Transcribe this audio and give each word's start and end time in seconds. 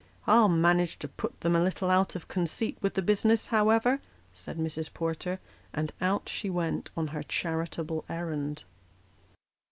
"I'll 0.25 0.49
manage 0.49 0.97
to 0.97 1.07
put 1.07 1.41
them 1.41 1.55
a 1.55 1.61
little 1.61 1.91
out 1.91 2.15
of 2.15 2.27
conceit 2.27 2.75
with 2.81 2.95
the 2.95 3.03
business, 3.03 3.49
however," 3.49 4.01
said 4.33 4.57
Mrs. 4.57 4.91
Porter; 4.91 5.39
and 5.73 5.91
out 6.01 6.27
she 6.27 6.49
went 6.49 6.89
on 6.97 7.09
her 7.09 7.21
charitable 7.21 8.03
errand. 8.09 8.63